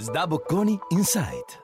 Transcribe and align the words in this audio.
Sdabocconi 0.00 0.78
Insight. 0.88 1.58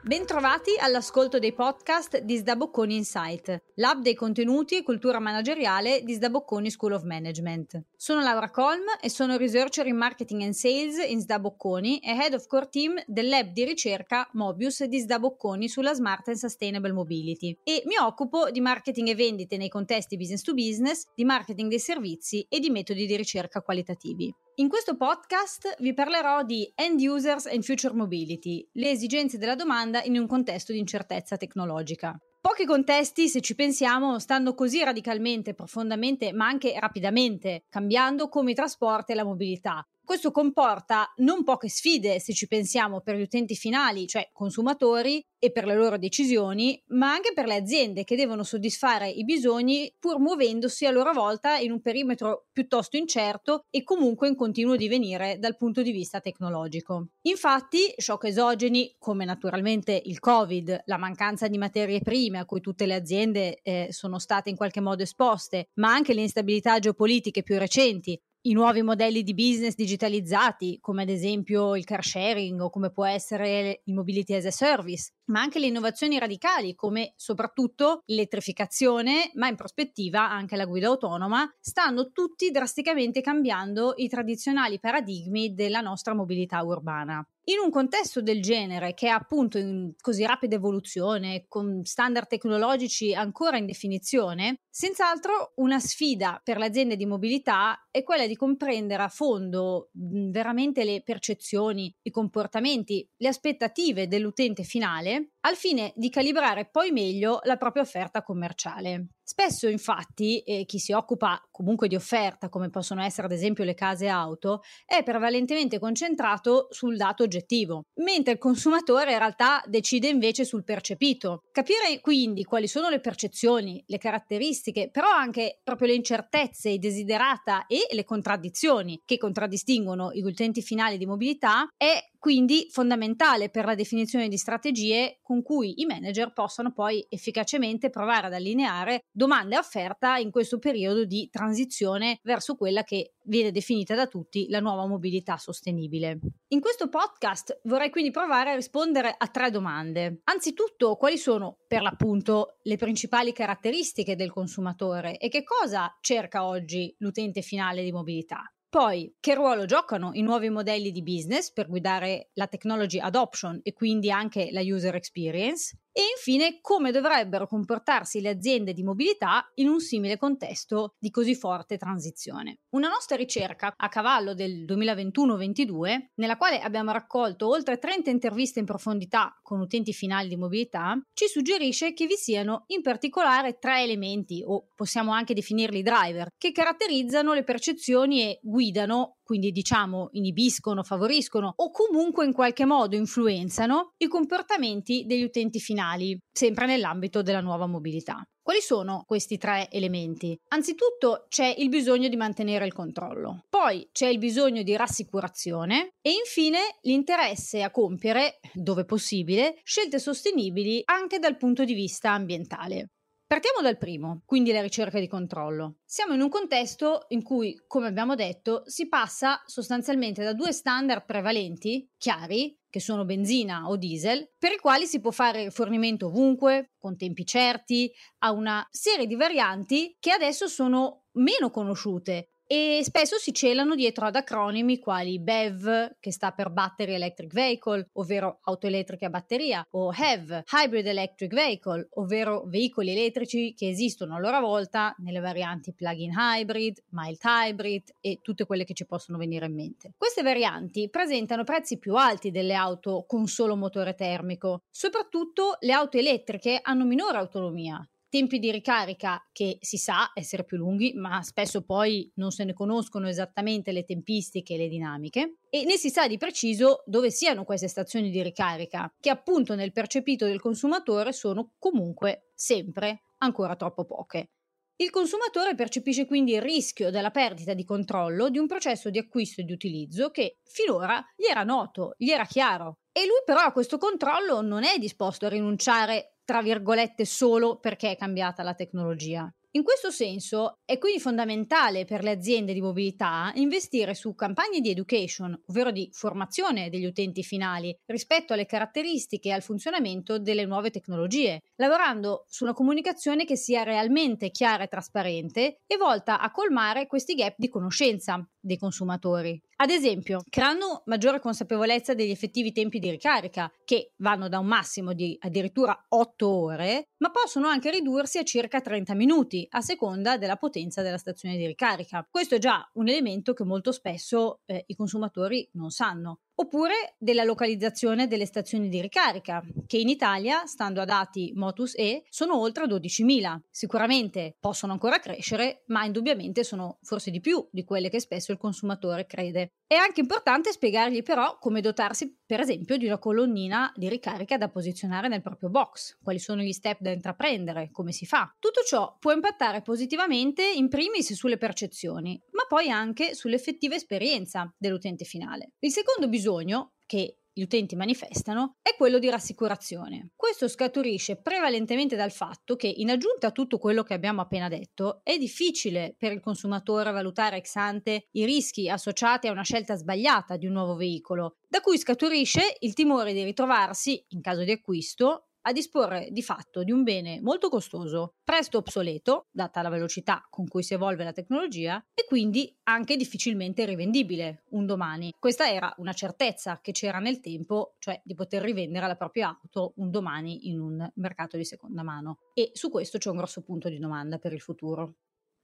Bentrovati 0.00 0.76
all'ascolto 0.78 1.40
dei 1.40 1.52
podcast 1.52 2.18
di 2.18 2.36
Sdabocconi 2.36 2.94
Insight, 2.94 3.72
l'hub 3.76 4.02
dei 4.02 4.14
contenuti 4.14 4.76
e 4.76 4.82
cultura 4.82 5.18
manageriale 5.18 6.02
di 6.02 6.12
Sdabocconi 6.12 6.70
School 6.70 6.92
of 6.92 7.02
Management. 7.02 7.82
Sono 7.96 8.20
Laura 8.20 8.50
Colm 8.50 8.84
e 9.00 9.10
sono 9.10 9.36
researcher 9.36 9.86
in 9.86 9.96
marketing 9.96 10.42
and 10.42 10.52
sales 10.52 10.96
in 11.08 11.20
Sdabocconi 11.20 11.98
e 11.98 12.12
head 12.12 12.34
of 12.34 12.46
core 12.46 12.68
team 12.68 13.02
del 13.06 13.28
lab 13.28 13.48
di 13.52 13.64
ricerca 13.64 14.28
Mobius 14.34 14.84
di 14.84 14.98
Sdabocconi 14.98 15.68
sulla 15.68 15.94
smart 15.94 16.28
and 16.28 16.36
sustainable 16.36 16.92
mobility 16.92 17.56
e 17.64 17.82
mi 17.86 17.96
occupo 17.98 18.50
di 18.50 18.60
marketing 18.60 19.08
e 19.08 19.14
vendite 19.14 19.56
nei 19.56 19.68
contesti 19.68 20.16
business 20.16 20.42
to 20.42 20.54
business, 20.54 21.06
di 21.14 21.24
marketing 21.24 21.68
dei 21.68 21.80
servizi 21.80 22.46
e 22.48 22.60
di 22.60 22.70
metodi 22.70 23.06
di 23.06 23.16
ricerca 23.16 23.60
qualitativi. 23.60 24.32
In 24.56 24.68
questo 24.68 24.96
podcast 24.96 25.74
vi 25.80 25.92
parlerò 25.94 26.44
di 26.44 26.70
End 26.76 27.00
Users 27.00 27.46
and 27.46 27.64
Future 27.64 27.92
Mobility, 27.92 28.64
le 28.74 28.90
esigenze 28.90 29.36
della 29.36 29.56
domanda 29.56 30.00
in 30.04 30.16
un 30.16 30.28
contesto 30.28 30.70
di 30.70 30.78
incertezza 30.78 31.36
tecnologica. 31.36 32.16
Pochi 32.46 32.66
contesti, 32.66 33.30
se 33.30 33.40
ci 33.40 33.54
pensiamo, 33.54 34.18
stanno 34.18 34.52
così 34.52 34.84
radicalmente, 34.84 35.54
profondamente, 35.54 36.34
ma 36.34 36.46
anche 36.46 36.78
rapidamente 36.78 37.64
cambiando 37.70 38.28
come 38.28 38.50
i 38.50 38.54
trasporti 38.54 39.12
e 39.12 39.14
la 39.14 39.24
mobilità, 39.24 39.82
questo 40.04 40.30
comporta 40.30 41.12
non 41.16 41.44
poche 41.44 41.68
sfide, 41.68 42.20
se 42.20 42.32
ci 42.32 42.46
pensiamo, 42.46 43.00
per 43.00 43.16
gli 43.16 43.22
utenti 43.22 43.54
finali, 43.54 44.06
cioè 44.06 44.28
consumatori, 44.32 45.24
e 45.44 45.52
per 45.52 45.66
le 45.66 45.74
loro 45.74 45.98
decisioni, 45.98 46.82
ma 46.88 47.12
anche 47.12 47.34
per 47.34 47.44
le 47.44 47.56
aziende 47.56 48.04
che 48.04 48.16
devono 48.16 48.44
soddisfare 48.44 49.10
i 49.10 49.24
bisogni 49.24 49.94
pur 49.98 50.18
muovendosi 50.18 50.86
a 50.86 50.90
loro 50.90 51.12
volta 51.12 51.58
in 51.58 51.70
un 51.70 51.82
perimetro 51.82 52.46
piuttosto 52.50 52.96
incerto 52.96 53.66
e 53.68 53.82
comunque 53.82 54.28
in 54.28 54.36
continuo 54.36 54.74
divenire 54.74 55.36
dal 55.38 55.58
punto 55.58 55.82
di 55.82 55.92
vista 55.92 56.20
tecnologico. 56.20 57.08
Infatti, 57.26 57.92
shock 57.94 58.24
esogeni 58.24 58.94
come 58.98 59.26
naturalmente 59.26 60.00
il 60.06 60.18
Covid, 60.18 60.84
la 60.86 60.96
mancanza 60.96 61.46
di 61.46 61.58
materie 61.58 62.00
prime 62.00 62.38
a 62.38 62.46
cui 62.46 62.62
tutte 62.62 62.86
le 62.86 62.94
aziende 62.94 63.60
eh, 63.62 63.88
sono 63.90 64.18
state 64.18 64.48
in 64.48 64.56
qualche 64.56 64.80
modo 64.80 65.02
esposte, 65.02 65.68
ma 65.74 65.92
anche 65.92 66.14
le 66.14 66.22
instabilità 66.22 66.78
geopolitiche 66.78 67.42
più 67.42 67.58
recenti, 67.58 68.18
i 68.46 68.52
nuovi 68.52 68.82
modelli 68.82 69.22
di 69.22 69.32
business 69.32 69.74
digitalizzati, 69.74 70.78
come 70.80 71.02
ad 71.02 71.08
esempio 71.08 71.76
il 71.76 71.84
car 71.84 72.04
sharing 72.04 72.60
o 72.60 72.68
come 72.68 72.90
può 72.90 73.06
essere 73.06 73.80
il 73.84 73.94
mobility 73.94 74.34
as 74.34 74.44
a 74.44 74.50
service, 74.50 75.12
ma 75.30 75.40
anche 75.40 75.58
le 75.58 75.66
innovazioni 75.66 76.18
radicali 76.18 76.74
come 76.74 77.14
soprattutto 77.16 78.02
l'elettrificazione, 78.04 79.30
ma 79.34 79.48
in 79.48 79.56
prospettiva 79.56 80.28
anche 80.30 80.56
la 80.56 80.66
guida 80.66 80.88
autonoma, 80.88 81.48
stanno 81.58 82.10
tutti 82.12 82.50
drasticamente 82.50 83.22
cambiando 83.22 83.94
i 83.96 84.08
tradizionali 84.08 84.78
paradigmi 84.78 85.54
della 85.54 85.80
nostra 85.80 86.14
mobilità 86.14 86.62
urbana. 86.62 87.26
In 87.46 87.58
un 87.62 87.70
contesto 87.70 88.22
del 88.22 88.40
genere, 88.40 88.94
che 88.94 89.06
è 89.06 89.10
appunto 89.10 89.58
in 89.58 89.92
così 90.00 90.24
rapida 90.24 90.56
evoluzione, 90.56 91.44
con 91.46 91.84
standard 91.84 92.26
tecnologici 92.26 93.12
ancora 93.12 93.58
in 93.58 93.66
definizione, 93.66 94.60
senz'altro 94.70 95.52
una 95.56 95.78
sfida 95.78 96.40
per 96.42 96.56
le 96.56 96.64
aziende 96.64 96.96
di 96.96 97.04
mobilità 97.04 97.86
è 97.90 98.02
quella 98.02 98.26
di 98.26 98.34
comprendere 98.34 99.02
a 99.02 99.08
fondo 99.08 99.90
veramente 99.92 100.84
le 100.84 101.02
percezioni, 101.02 101.94
i 102.00 102.10
comportamenti, 102.10 103.06
le 103.18 103.28
aspettative 103.28 104.08
dell'utente 104.08 104.62
finale 104.62 105.33
al 105.46 105.56
fine 105.56 105.92
di 105.94 106.10
calibrare 106.10 106.66
poi 106.66 106.90
meglio 106.90 107.40
la 107.44 107.56
propria 107.56 107.82
offerta 107.82 108.22
commerciale. 108.22 109.08
Spesso 109.26 109.68
infatti 109.68 110.40
eh, 110.40 110.66
chi 110.66 110.78
si 110.78 110.92
occupa 110.92 111.42
comunque 111.50 111.88
di 111.88 111.94
offerta, 111.94 112.50
come 112.50 112.68
possono 112.68 113.02
essere 113.02 113.26
ad 113.26 113.32
esempio 113.32 113.64
le 113.64 113.72
case 113.72 114.06
auto, 114.06 114.60
è 114.84 115.02
prevalentemente 115.02 115.78
concentrato 115.78 116.68
sul 116.70 116.96
dato 116.96 117.22
oggettivo, 117.22 117.84
mentre 118.02 118.34
il 118.34 118.38
consumatore 118.38 119.12
in 119.12 119.18
realtà 119.18 119.62
decide 119.66 120.08
invece 120.08 120.44
sul 120.44 120.62
percepito. 120.62 121.40
Capire 121.50 122.00
quindi 122.00 122.44
quali 122.44 122.68
sono 122.68 122.90
le 122.90 123.00
percezioni, 123.00 123.82
le 123.86 123.98
caratteristiche, 123.98 124.90
però 124.90 125.08
anche 125.08 125.60
proprio 125.62 125.88
le 125.88 125.94
incertezze, 125.94 126.68
i 126.68 126.78
desiderata 126.78 127.66
e 127.66 127.86
le 127.92 128.04
contraddizioni 128.04 129.00
che 129.06 129.16
contraddistinguono 129.16 130.12
gli 130.12 130.20
utenti 130.20 130.60
finali 130.60 130.98
di 130.98 131.06
mobilità 131.06 131.66
è 131.78 131.98
quindi 132.24 132.68
fondamentale 132.70 133.50
per 133.50 133.66
la 133.66 133.74
definizione 133.74 134.28
di 134.28 134.38
strategie 134.38 135.18
con 135.20 135.42
cui 135.42 135.82
i 135.82 135.84
manager 135.84 136.32
possano 136.32 136.72
poi 136.72 137.04
efficacemente 137.10 137.90
provare 137.90 138.28
ad 138.28 138.32
allineare 138.32 139.00
domanda 139.12 139.56
e 139.56 139.58
offerta 139.58 140.16
in 140.16 140.30
questo 140.30 140.58
periodo 140.58 141.04
di 141.04 141.28
transizione 141.30 142.20
verso 142.22 142.54
quella 142.54 142.82
che 142.82 143.16
viene 143.24 143.50
definita 143.50 143.94
da 143.94 144.06
tutti 144.06 144.48
la 144.48 144.60
nuova 144.60 144.86
mobilità 144.86 145.36
sostenibile. 145.36 146.18
In 146.48 146.60
questo 146.60 146.88
podcast 146.88 147.60
vorrei 147.64 147.90
quindi 147.90 148.10
provare 148.10 148.52
a 148.52 148.54
rispondere 148.54 149.14
a 149.14 149.28
tre 149.28 149.50
domande. 149.50 150.22
Anzitutto, 150.24 150.96
quali 150.96 151.18
sono 151.18 151.58
per 151.68 151.82
l'appunto 151.82 152.56
le 152.62 152.78
principali 152.78 153.34
caratteristiche 153.34 154.16
del 154.16 154.32
consumatore 154.32 155.18
e 155.18 155.28
che 155.28 155.42
cosa 155.42 155.94
cerca 156.00 156.46
oggi 156.46 156.94
l'utente 157.00 157.42
finale 157.42 157.82
di 157.82 157.92
mobilità? 157.92 158.50
Poi, 158.74 159.14
che 159.20 159.34
ruolo 159.34 159.66
giocano 159.66 160.10
i 160.14 160.20
nuovi 160.20 160.50
modelli 160.50 160.90
di 160.90 161.04
business 161.04 161.52
per 161.52 161.68
guidare 161.68 162.30
la 162.32 162.48
technology 162.48 162.98
adoption 162.98 163.60
e 163.62 163.72
quindi 163.72 164.10
anche 164.10 164.48
la 164.50 164.62
user 164.62 164.96
experience? 164.96 165.78
E 165.96 166.00
infine, 166.16 166.58
come 166.60 166.90
dovrebbero 166.90 167.46
comportarsi 167.46 168.20
le 168.20 168.30
aziende 168.30 168.72
di 168.72 168.82
mobilità 168.82 169.48
in 169.54 169.68
un 169.68 169.78
simile 169.78 170.16
contesto 170.16 170.96
di 170.98 171.08
così 171.08 171.36
forte 171.36 171.76
transizione. 171.76 172.62
Una 172.70 172.88
nostra 172.88 173.14
ricerca 173.14 173.72
a 173.76 173.88
cavallo 173.88 174.34
del 174.34 174.64
2021-22, 174.64 176.06
nella 176.16 176.36
quale 176.36 176.58
abbiamo 176.58 176.90
raccolto 176.90 177.48
oltre 177.48 177.78
30 177.78 178.10
interviste 178.10 178.58
in 178.58 178.64
profondità 178.64 179.38
con 179.40 179.60
utenti 179.60 179.92
finali 179.92 180.26
di 180.26 180.36
mobilità, 180.36 181.00
ci 181.12 181.28
suggerisce 181.28 181.92
che 181.92 182.06
vi 182.06 182.16
siano 182.16 182.64
in 182.68 182.82
particolare 182.82 183.58
tre 183.60 183.84
elementi, 183.84 184.42
o 184.44 184.70
possiamo 184.74 185.12
anche 185.12 185.32
definirli 185.32 185.82
driver, 185.82 186.26
che 186.36 186.50
caratterizzano 186.50 187.34
le 187.34 187.44
percezioni 187.44 188.22
e 188.22 188.40
guidano 188.42 189.18
quindi 189.24 189.50
diciamo 189.50 190.10
inibiscono, 190.12 190.82
favoriscono 190.82 191.52
o 191.56 191.70
comunque 191.70 192.24
in 192.24 192.32
qualche 192.32 192.64
modo 192.64 192.94
influenzano 192.94 193.92
i 193.96 194.06
comportamenti 194.06 195.04
degli 195.06 195.24
utenti 195.24 195.58
finali, 195.58 196.16
sempre 196.30 196.66
nell'ambito 196.66 197.22
della 197.22 197.40
nuova 197.40 197.66
mobilità. 197.66 198.22
Quali 198.44 198.60
sono 198.60 199.04
questi 199.06 199.38
tre 199.38 199.70
elementi? 199.70 200.38
Anzitutto 200.48 201.24
c'è 201.30 201.54
il 201.56 201.70
bisogno 201.70 202.08
di 202.08 202.16
mantenere 202.16 202.66
il 202.66 202.74
controllo, 202.74 203.44
poi 203.48 203.88
c'è 203.90 204.06
il 204.06 204.18
bisogno 204.18 204.62
di 204.62 204.76
rassicurazione 204.76 205.94
e 206.02 206.10
infine 206.10 206.76
l'interesse 206.82 207.62
a 207.62 207.70
compiere, 207.70 208.40
dove 208.52 208.84
possibile, 208.84 209.58
scelte 209.62 209.98
sostenibili 209.98 210.82
anche 210.84 211.18
dal 211.18 211.38
punto 211.38 211.64
di 211.64 211.72
vista 211.72 212.12
ambientale. 212.12 212.88
Partiamo 213.34 213.62
dal 213.62 213.78
primo, 213.78 214.22
quindi 214.26 214.52
la 214.52 214.62
ricerca 214.62 215.00
di 215.00 215.08
controllo. 215.08 215.78
Siamo 215.84 216.14
in 216.14 216.20
un 216.20 216.28
contesto 216.28 217.06
in 217.08 217.24
cui, 217.24 217.60
come 217.66 217.88
abbiamo 217.88 218.14
detto, 218.14 218.62
si 218.66 218.86
passa 218.86 219.42
sostanzialmente 219.44 220.22
da 220.22 220.34
due 220.34 220.52
standard 220.52 221.04
prevalenti, 221.04 221.90
chiari, 221.98 222.56
che 222.70 222.78
sono 222.78 223.04
benzina 223.04 223.68
o 223.68 223.76
diesel, 223.76 224.34
per 224.38 224.52
i 224.52 224.58
quali 224.58 224.86
si 224.86 225.00
può 225.00 225.10
fare 225.10 225.42
rifornimento 225.42 226.06
ovunque, 226.06 226.74
con 226.78 226.96
tempi 226.96 227.26
certi, 227.26 227.92
a 228.18 228.30
una 228.30 228.64
serie 228.70 229.08
di 229.08 229.16
varianti 229.16 229.96
che 229.98 230.12
adesso 230.12 230.46
sono 230.46 231.06
meno 231.14 231.50
conosciute 231.50 232.33
e 232.54 232.84
spesso 232.84 233.16
si 233.16 233.34
celano 233.34 233.74
dietro 233.74 234.06
ad 234.06 234.14
acronimi 234.14 234.78
quali 234.78 235.18
BEV, 235.18 235.96
che 235.98 236.12
sta 236.12 236.30
per 236.30 236.50
Battery 236.50 236.94
Electric 236.94 237.32
Vehicle, 237.32 237.88
ovvero 237.94 238.38
auto 238.42 238.68
elettriche 238.68 239.06
a 239.06 239.10
batteria, 239.10 239.66
o 239.70 239.92
HEV, 239.92 240.44
Hybrid 240.52 240.86
Electric 240.86 241.34
Vehicle, 241.34 241.88
ovvero 241.94 242.44
veicoli 242.46 242.92
elettrici 242.92 243.54
che 243.54 243.68
esistono 243.68 244.14
a 244.14 244.20
loro 244.20 244.38
volta 244.38 244.94
nelle 244.98 245.18
varianti 245.18 245.72
plug-in 245.72 246.12
hybrid, 246.16 246.80
mild 246.90 247.18
hybrid 247.24 247.92
e 248.00 248.20
tutte 248.22 248.46
quelle 248.46 248.62
che 248.62 248.74
ci 248.74 248.86
possono 248.86 249.18
venire 249.18 249.46
in 249.46 249.54
mente. 249.54 249.92
Queste 249.96 250.22
varianti 250.22 250.88
presentano 250.88 251.42
prezzi 251.42 251.78
più 251.78 251.96
alti 251.96 252.30
delle 252.30 252.54
auto 252.54 253.04
con 253.04 253.26
solo 253.26 253.56
motore 253.56 253.96
termico, 253.96 254.62
soprattutto 254.70 255.56
le 255.58 255.72
auto 255.72 255.98
elettriche 255.98 256.60
hanno 256.62 256.84
minore 256.84 257.18
autonomia, 257.18 257.84
tempi 258.14 258.38
di 258.38 258.52
ricarica 258.52 259.20
che 259.32 259.58
si 259.60 259.76
sa 259.76 260.12
essere 260.14 260.44
più 260.44 260.56
lunghi, 260.56 260.92
ma 260.94 261.20
spesso 261.24 261.64
poi 261.64 262.08
non 262.14 262.30
se 262.30 262.44
ne 262.44 262.52
conoscono 262.52 263.08
esattamente 263.08 263.72
le 263.72 263.82
tempistiche 263.82 264.54
e 264.54 264.56
le 264.56 264.68
dinamiche, 264.68 265.38
e 265.50 265.64
né 265.64 265.76
si 265.76 265.90
sa 265.90 266.06
di 266.06 266.16
preciso 266.16 266.84
dove 266.86 267.10
siano 267.10 267.42
queste 267.42 267.66
stazioni 267.66 268.10
di 268.10 268.22
ricarica, 268.22 268.88
che 269.00 269.10
appunto 269.10 269.56
nel 269.56 269.72
percepito 269.72 270.26
del 270.26 270.40
consumatore 270.40 271.12
sono 271.12 271.54
comunque 271.58 272.30
sempre 272.36 273.00
ancora 273.18 273.56
troppo 273.56 273.84
poche. 273.84 274.28
Il 274.76 274.90
consumatore 274.90 275.56
percepisce 275.56 276.06
quindi 276.06 276.34
il 276.34 276.42
rischio 276.42 276.90
della 276.90 277.10
perdita 277.10 277.52
di 277.52 277.64
controllo 277.64 278.28
di 278.28 278.38
un 278.38 278.46
processo 278.46 278.90
di 278.90 278.98
acquisto 278.98 279.40
e 279.40 279.44
di 279.44 279.52
utilizzo 279.52 280.12
che 280.12 280.38
finora 280.44 281.04
gli 281.16 281.26
era 281.26 281.42
noto, 281.42 281.94
gli 281.96 282.10
era 282.10 282.26
chiaro. 282.26 282.78
E 282.92 283.06
lui 283.06 283.22
però 283.24 283.40
a 283.40 283.50
questo 283.50 283.76
controllo 283.76 284.40
non 284.40 284.62
è 284.62 284.78
disposto 284.78 285.26
a 285.26 285.30
rinunciare 285.30 286.13
tra 286.24 286.42
virgolette 286.42 287.04
solo 287.04 287.58
perché 287.58 287.92
è 287.92 287.96
cambiata 287.96 288.42
la 288.42 288.54
tecnologia. 288.54 289.32
In 289.56 289.62
questo 289.62 289.92
senso 289.92 290.58
è 290.64 290.78
quindi 290.78 290.98
fondamentale 290.98 291.84
per 291.84 292.02
le 292.02 292.10
aziende 292.10 292.52
di 292.52 292.60
mobilità 292.60 293.30
investire 293.36 293.94
su 293.94 294.16
campagne 294.16 294.60
di 294.60 294.70
education, 294.70 295.40
ovvero 295.46 295.70
di 295.70 295.88
formazione 295.92 296.70
degli 296.70 296.86
utenti 296.86 297.22
finali 297.22 297.72
rispetto 297.86 298.32
alle 298.32 298.46
caratteristiche 298.46 299.28
e 299.28 299.32
al 299.32 299.42
funzionamento 299.42 300.18
delle 300.18 300.44
nuove 300.44 300.70
tecnologie, 300.70 301.40
lavorando 301.54 302.24
su 302.26 302.42
una 302.42 302.52
comunicazione 302.52 303.24
che 303.24 303.36
sia 303.36 303.62
realmente 303.62 304.32
chiara 304.32 304.64
e 304.64 304.68
trasparente 304.68 305.60
e 305.64 305.76
volta 305.76 306.18
a 306.18 306.32
colmare 306.32 306.88
questi 306.88 307.14
gap 307.14 307.34
di 307.36 307.48
conoscenza 307.48 308.28
dei 308.40 308.58
consumatori. 308.58 309.40
Ad 309.56 309.70
esempio, 309.70 310.22
creando 310.28 310.82
maggiore 310.86 311.20
consapevolezza 311.20 311.94
degli 311.94 312.10
effettivi 312.10 312.52
tempi 312.52 312.80
di 312.80 312.90
ricarica, 312.90 313.50
che 313.64 313.92
vanno 313.98 314.28
da 314.28 314.40
un 314.40 314.46
massimo 314.46 314.92
di 314.92 315.16
addirittura 315.20 315.86
8 315.88 316.28
ore, 316.28 316.88
ma 316.98 317.10
possono 317.10 317.46
anche 317.46 317.70
ridursi 317.70 318.18
a 318.18 318.24
circa 318.24 318.60
30 318.60 318.94
minuti, 318.94 319.46
a 319.50 319.60
seconda 319.60 320.18
della 320.18 320.36
potenza 320.36 320.82
della 320.82 320.98
stazione 320.98 321.36
di 321.36 321.46
ricarica. 321.46 322.06
Questo 322.10 322.34
è 322.34 322.38
già 322.38 322.68
un 322.74 322.88
elemento 322.88 323.32
che 323.32 323.44
molto 323.44 323.70
spesso 323.70 324.40
eh, 324.46 324.64
i 324.66 324.74
consumatori 324.74 325.48
non 325.52 325.70
sanno 325.70 326.20
oppure 326.36 326.94
della 326.98 327.24
localizzazione 327.24 328.06
delle 328.06 328.26
stazioni 328.26 328.68
di 328.68 328.80
ricarica, 328.80 329.42
che 329.66 329.78
in 329.78 329.88
Italia, 329.88 330.46
stando 330.46 330.80
a 330.80 330.84
dati 330.84 331.32
Motus 331.34 331.76
E, 331.76 332.04
sono 332.08 332.38
oltre 332.38 332.66
12.000. 332.66 333.38
Sicuramente 333.50 334.36
possono 334.40 334.72
ancora 334.72 334.98
crescere, 334.98 335.62
ma 335.66 335.84
indubbiamente 335.84 336.44
sono 336.44 336.78
forse 336.82 337.10
di 337.10 337.20
più 337.20 337.46
di 337.50 337.64
quelle 337.64 337.88
che 337.88 338.00
spesso 338.00 338.32
il 338.32 338.38
consumatore 338.38 339.06
crede. 339.06 339.52
È 339.66 339.74
anche 339.74 340.00
importante 340.00 340.52
spiegargli 340.52 341.02
però 341.02 341.38
come 341.38 341.60
dotarsi, 341.60 342.16
per 342.24 342.40
esempio, 342.40 342.76
di 342.76 342.86
una 342.86 342.98
colonnina 342.98 343.72
di 343.74 343.88
ricarica 343.88 344.36
da 344.36 344.48
posizionare 344.48 345.08
nel 345.08 345.22
proprio 345.22 345.48
box, 345.48 345.98
quali 346.02 346.18
sono 346.18 346.42
gli 346.42 346.52
step 346.52 346.80
da 346.80 346.90
intraprendere, 346.90 347.70
come 347.72 347.92
si 347.92 348.06
fa. 348.06 348.32
Tutto 348.38 348.60
ciò 348.62 348.96
può 348.98 349.12
impattare 349.12 349.62
positivamente 349.62 350.46
in 350.46 350.68
primis 350.68 351.12
sulle 351.14 351.38
percezioni, 351.38 352.20
ma 352.44 352.46
poi 352.46 352.70
anche 352.70 353.14
sull'effettiva 353.14 353.74
esperienza 353.74 354.52
dell'utente 354.56 355.04
finale. 355.04 355.52
Il 355.60 355.72
secondo 355.72 356.08
bisogno, 356.08 356.74
che 356.86 357.18
gli 357.32 357.42
utenti 357.42 357.74
manifestano 357.74 358.58
è 358.62 358.76
quello 358.76 359.00
di 359.00 359.10
rassicurazione. 359.10 360.10
Questo 360.14 360.46
scaturisce 360.46 361.20
prevalentemente 361.20 361.96
dal 361.96 362.12
fatto 362.12 362.54
che, 362.54 362.68
in 362.68 362.90
aggiunta 362.90 363.28
a 363.28 363.32
tutto 363.32 363.58
quello 363.58 363.82
che 363.82 363.94
abbiamo 363.94 364.20
appena 364.20 364.48
detto, 364.48 365.00
è 365.02 365.16
difficile 365.18 365.96
per 365.98 366.12
il 366.12 366.20
consumatore 366.20 366.92
valutare 366.92 367.38
ex 367.38 367.56
ante 367.56 368.06
i 368.12 368.24
rischi 368.24 368.68
associati 368.68 369.26
a 369.26 369.32
una 369.32 369.42
scelta 369.42 369.74
sbagliata 369.74 370.36
di 370.36 370.46
un 370.46 370.52
nuovo 370.52 370.76
veicolo, 370.76 371.38
da 371.48 371.60
cui 371.60 371.78
scaturisce 371.78 372.56
il 372.60 372.74
timore 372.74 373.12
di 373.12 373.24
ritrovarsi, 373.24 374.04
in 374.10 374.20
caso 374.20 374.44
di 374.44 374.52
acquisto, 374.52 375.30
a 375.46 375.52
disporre 375.52 376.08
di 376.10 376.22
fatto 376.22 376.62
di 376.62 376.72
un 376.72 376.82
bene 376.82 377.20
molto 377.20 377.48
costoso, 377.48 378.14
presto 378.24 378.58
obsoleto, 378.58 379.26
data 379.30 379.62
la 379.62 379.68
velocità 379.68 380.26
con 380.30 380.46
cui 380.46 380.62
si 380.62 380.74
evolve 380.74 381.04
la 381.04 381.12
tecnologia, 381.12 381.84
e 381.94 382.04
quindi 382.06 382.54
anche 382.64 382.96
difficilmente 382.96 383.64
rivendibile 383.64 384.44
un 384.50 384.66
domani. 384.66 385.12
Questa 385.18 385.50
era 385.50 385.72
una 385.78 385.92
certezza 385.92 386.60
che 386.60 386.72
c'era 386.72 386.98
nel 386.98 387.20
tempo, 387.20 387.74
cioè 387.78 388.00
di 388.04 388.14
poter 388.14 388.42
rivendere 388.42 388.86
la 388.86 388.96
propria 388.96 389.28
auto 389.28 389.72
un 389.76 389.90
domani 389.90 390.48
in 390.48 390.60
un 390.60 390.90
mercato 390.94 391.36
di 391.36 391.44
seconda 391.44 391.82
mano. 391.82 392.18
E 392.34 392.50
su 392.54 392.70
questo 392.70 392.98
c'è 392.98 393.10
un 393.10 393.16
grosso 393.16 393.42
punto 393.42 393.68
di 393.68 393.78
domanda 393.78 394.18
per 394.18 394.32
il 394.32 394.40
futuro. 394.40 394.94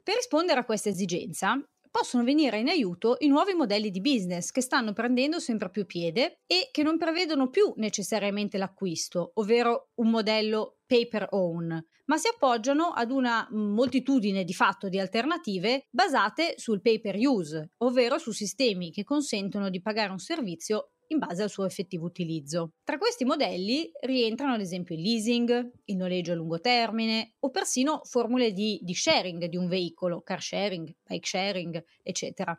Per 0.02 0.14
rispondere 0.14 0.60
a 0.60 0.64
questa 0.64 0.88
esigenza, 0.88 1.62
possono 1.90 2.24
venire 2.24 2.58
in 2.58 2.68
aiuto 2.68 3.16
i 3.20 3.28
nuovi 3.28 3.54
modelli 3.54 3.90
di 3.90 4.00
business 4.00 4.50
che 4.50 4.60
stanno 4.60 4.92
prendendo 4.92 5.38
sempre 5.38 5.70
più 5.70 5.86
piede 5.86 6.40
e 6.46 6.68
che 6.70 6.82
non 6.82 6.96
prevedono 6.96 7.50
più 7.50 7.72
necessariamente 7.76 8.58
l'acquisto, 8.58 9.32
ovvero 9.34 9.90
un 9.96 10.10
modello 10.10 10.78
pay 10.86 11.08
per 11.08 11.26
own, 11.30 11.84
ma 12.06 12.16
si 12.16 12.28
appoggiano 12.28 12.86
ad 12.88 13.10
una 13.10 13.46
moltitudine 13.50 14.44
di 14.44 14.54
fatto 14.54 14.88
di 14.88 14.98
alternative 14.98 15.86
basate 15.90 16.54
sul 16.56 16.80
pay 16.80 17.00
per 17.00 17.16
use, 17.18 17.72
ovvero 17.78 18.18
su 18.18 18.32
sistemi 18.32 18.90
che 18.90 19.04
consentono 19.04 19.70
di 19.70 19.80
pagare 19.80 20.10
un 20.10 20.18
servizio 20.18 20.92
in 21.10 21.18
base 21.18 21.42
al 21.42 21.50
suo 21.50 21.64
effettivo 21.64 22.06
utilizzo. 22.06 22.72
Tra 22.84 22.98
questi 22.98 23.24
modelli 23.24 23.90
rientrano 24.00 24.54
ad 24.54 24.60
esempio 24.60 24.94
il 24.94 25.02
leasing, 25.02 25.70
il 25.84 25.96
noleggio 25.96 26.32
a 26.32 26.34
lungo 26.34 26.60
termine 26.60 27.34
o 27.40 27.50
persino 27.50 28.00
formule 28.04 28.52
di, 28.52 28.78
di 28.82 28.94
sharing 28.94 29.46
di 29.46 29.56
un 29.56 29.68
veicolo, 29.68 30.22
car 30.22 30.40
sharing, 30.40 30.94
bike 31.04 31.26
sharing, 31.26 31.84
eccetera. 32.02 32.58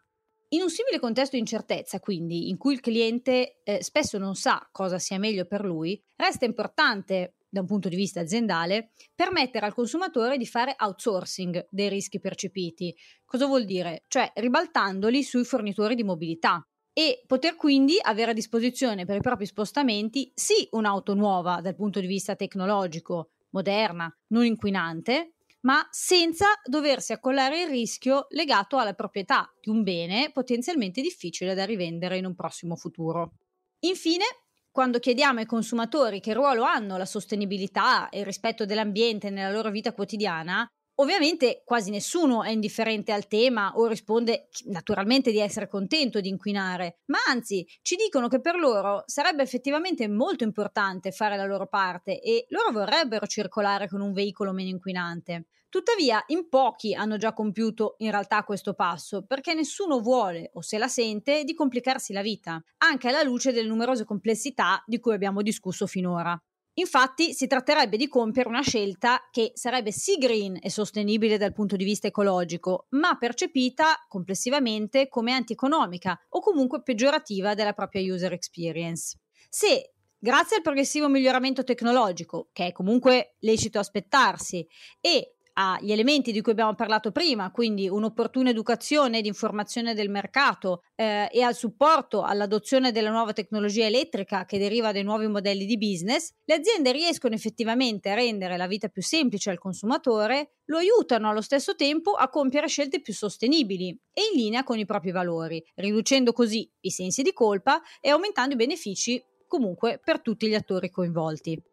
In 0.49 0.61
un 0.61 0.69
simile 0.69 0.99
contesto 0.99 1.35
di 1.35 1.41
incertezza, 1.41 2.01
quindi, 2.01 2.49
in 2.49 2.57
cui 2.57 2.73
il 2.73 2.81
cliente 2.81 3.61
eh, 3.63 3.81
spesso 3.81 4.17
non 4.17 4.35
sa 4.35 4.67
cosa 4.71 4.99
sia 4.99 5.17
meglio 5.17 5.45
per 5.45 5.63
lui, 5.63 6.01
resta 6.17 6.43
importante 6.43 7.35
da 7.47 7.61
un 7.61 7.65
punto 7.65 7.89
di 7.89 7.95
vista 7.95 8.21
aziendale, 8.21 8.91
permettere 9.13 9.65
al 9.65 9.73
consumatore 9.73 10.37
di 10.37 10.45
fare 10.45 10.75
outsourcing 10.77 11.67
dei 11.69 11.89
rischi 11.89 12.19
percepiti. 12.19 12.95
Cosa 13.25 13.45
vuol 13.45 13.65
dire? 13.65 14.03
Cioè 14.07 14.31
ribaltandoli 14.35 15.21
sui 15.23 15.43
fornitori 15.43 15.95
di 15.95 16.03
mobilità, 16.03 16.65
e 16.93 17.23
poter 17.25 17.55
quindi 17.55 17.97
avere 18.01 18.31
a 18.31 18.33
disposizione 18.33 19.05
per 19.05 19.17
i 19.17 19.21
propri 19.21 19.45
spostamenti 19.45 20.31
sì 20.35 20.67
un'auto 20.71 21.13
nuova 21.13 21.61
dal 21.61 21.75
punto 21.75 21.99
di 21.99 22.07
vista 22.07 22.35
tecnologico, 22.35 23.31
moderna, 23.51 24.13
non 24.27 24.45
inquinante, 24.45 25.33
ma 25.61 25.87
senza 25.91 26.47
doversi 26.63 27.13
accollare 27.13 27.61
il 27.61 27.69
rischio 27.69 28.27
legato 28.29 28.77
alla 28.77 28.93
proprietà 28.93 29.51
di 29.59 29.69
un 29.69 29.83
bene 29.83 30.31
potenzialmente 30.31 31.01
difficile 31.01 31.53
da 31.53 31.65
rivendere 31.65 32.17
in 32.17 32.25
un 32.25 32.35
prossimo 32.35 32.75
futuro. 32.75 33.33
Infine, 33.81 34.25
quando 34.71 34.99
chiediamo 34.99 35.39
ai 35.39 35.45
consumatori 35.45 36.19
che 36.19 36.33
ruolo 36.33 36.63
hanno 36.63 36.97
la 36.97 37.05
sostenibilità 37.05 38.09
e 38.09 38.19
il 38.19 38.25
rispetto 38.25 38.65
dell'ambiente 38.65 39.29
nella 39.29 39.51
loro 39.51 39.69
vita 39.69 39.93
quotidiana, 39.93 40.67
Ovviamente 40.95 41.63
quasi 41.65 41.89
nessuno 41.89 42.43
è 42.43 42.49
indifferente 42.49 43.11
al 43.11 43.27
tema 43.27 43.73
o 43.75 43.87
risponde 43.87 44.49
naturalmente 44.65 45.31
di 45.31 45.39
essere 45.39 45.67
contento 45.67 46.19
di 46.19 46.29
inquinare, 46.29 46.99
ma 47.05 47.17
anzi 47.27 47.65
ci 47.81 47.95
dicono 47.95 48.27
che 48.27 48.39
per 48.39 48.55
loro 48.55 49.03
sarebbe 49.07 49.41
effettivamente 49.41 50.07
molto 50.07 50.43
importante 50.43 51.11
fare 51.11 51.37
la 51.37 51.45
loro 51.45 51.67
parte 51.67 52.19
e 52.21 52.45
loro 52.49 52.71
vorrebbero 52.71 53.25
circolare 53.25 53.87
con 53.87 54.01
un 54.01 54.13
veicolo 54.13 54.51
meno 54.51 54.69
inquinante. 54.69 55.47
Tuttavia, 55.69 56.21
in 56.27 56.49
pochi 56.49 56.93
hanno 56.93 57.15
già 57.15 57.33
compiuto 57.33 57.95
in 57.99 58.11
realtà 58.11 58.43
questo 58.43 58.73
passo, 58.73 59.25
perché 59.25 59.53
nessuno 59.53 60.01
vuole 60.01 60.51
o 60.53 60.61
se 60.61 60.77
la 60.77 60.89
sente 60.89 61.45
di 61.45 61.53
complicarsi 61.53 62.11
la 62.11 62.21
vita, 62.21 62.61
anche 62.79 63.07
alla 63.07 63.23
luce 63.23 63.53
delle 63.53 63.69
numerose 63.69 64.03
complessità 64.03 64.83
di 64.85 64.99
cui 64.99 65.13
abbiamo 65.13 65.41
discusso 65.41 65.87
finora. 65.87 66.39
Infatti 66.75 67.33
si 67.33 67.47
tratterebbe 67.47 67.97
di 67.97 68.07
compiere 68.07 68.47
una 68.47 68.61
scelta 68.61 69.27
che 69.29 69.51
sarebbe 69.55 69.91
sì 69.91 70.17
green 70.17 70.57
e 70.61 70.69
sostenibile 70.69 71.37
dal 71.37 71.53
punto 71.53 71.75
di 71.75 71.83
vista 71.83 72.07
ecologico, 72.07 72.87
ma 72.91 73.17
percepita 73.17 74.05
complessivamente 74.07 75.09
come 75.09 75.33
antieconomica 75.33 76.17
o 76.29 76.39
comunque 76.39 76.81
peggiorativa 76.81 77.53
della 77.53 77.73
propria 77.73 78.01
user 78.01 78.31
experience. 78.31 79.19
Se 79.49 79.93
grazie 80.17 80.57
al 80.57 80.61
progressivo 80.61 81.09
miglioramento 81.09 81.63
tecnologico, 81.63 82.49
che 82.53 82.67
è 82.67 82.71
comunque 82.71 83.35
lecito 83.39 83.79
aspettarsi, 83.79 84.65
e 85.01 85.35
agli 85.53 85.91
elementi 85.91 86.31
di 86.31 86.41
cui 86.41 86.51
abbiamo 86.51 86.75
parlato 86.75 87.11
prima, 87.11 87.51
quindi 87.51 87.89
un'opportuna 87.89 88.49
educazione 88.49 89.19
ed 89.19 89.25
informazione 89.25 89.93
del 89.93 90.09
mercato 90.09 90.83
eh, 90.95 91.29
e 91.31 91.41
al 91.41 91.55
supporto 91.55 92.23
all'adozione 92.23 92.91
della 92.91 93.09
nuova 93.09 93.33
tecnologia 93.33 93.85
elettrica 93.85 94.45
che 94.45 94.57
deriva 94.57 94.91
dai 94.91 95.03
nuovi 95.03 95.27
modelli 95.27 95.65
di 95.65 95.77
business, 95.77 96.33
le 96.45 96.55
aziende 96.55 96.91
riescono 96.91 97.35
effettivamente 97.35 98.09
a 98.09 98.15
rendere 98.15 98.57
la 98.57 98.67
vita 98.67 98.87
più 98.87 99.01
semplice 99.01 99.49
al 99.49 99.59
consumatore, 99.59 100.55
lo 100.65 100.77
aiutano 100.77 101.29
allo 101.29 101.41
stesso 101.41 101.75
tempo 101.75 102.11
a 102.11 102.29
compiere 102.29 102.67
scelte 102.67 103.01
più 103.01 103.13
sostenibili 103.13 103.89
e 104.13 104.21
in 104.31 104.39
linea 104.39 104.63
con 104.63 104.79
i 104.79 104.85
propri 104.85 105.11
valori, 105.11 105.63
riducendo 105.75 106.31
così 106.31 106.69
i 106.81 106.89
sensi 106.89 107.21
di 107.21 107.33
colpa 107.33 107.81
e 107.99 108.09
aumentando 108.09 108.53
i 108.53 108.57
benefici 108.57 109.21
comunque 109.47 109.99
per 110.01 110.21
tutti 110.21 110.47
gli 110.47 110.55
attori 110.55 110.89
coinvolti. 110.89 111.70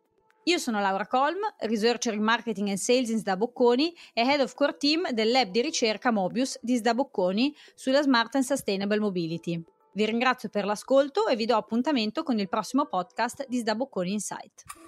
Io 0.49 0.57
sono 0.57 0.81
Laura 0.81 1.07
Colm, 1.07 1.41
Researcher 1.59 2.15
in 2.15 2.23
Marketing 2.23 2.69
and 2.69 2.79
Sales 2.79 3.11
in 3.11 3.19
Sdabocconi 3.19 3.95
e 4.15 4.23
Head 4.23 4.41
of 4.41 4.55
Core 4.55 4.79
Team 4.79 5.11
del 5.11 5.31
Lab 5.31 5.51
di 5.51 5.61
ricerca 5.61 6.11
Mobius 6.11 6.59
di 6.63 6.77
Sdabocconi 6.77 7.55
sulla 7.75 8.01
Smart 8.01 8.35
and 8.35 8.45
Sustainable 8.45 8.99
Mobility. 8.99 9.63
Vi 9.93 10.07
ringrazio 10.07 10.49
per 10.49 10.65
l'ascolto 10.65 11.27
e 11.27 11.37
vi 11.37 11.45
do 11.45 11.55
appuntamento 11.55 12.23
con 12.23 12.39
il 12.39 12.49
prossimo 12.49 12.87
podcast 12.87 13.47
di 13.47 13.59
Sdabocconi 13.59 14.13
Insight. 14.13 14.88